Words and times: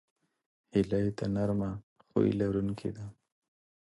هیلۍ 0.73 1.07
د 1.17 1.19
نرمه 1.35 1.71
خوی 2.07 2.29
لرونکې 2.39 2.89
ده 2.95 3.05